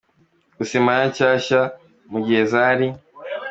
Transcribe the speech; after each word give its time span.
Gusa 0.57 0.73
Impala 0.79 1.03
nshyashya 1.09 1.61
mu 2.11 2.19
gihe 2.25 2.41
zari. 2.51 2.87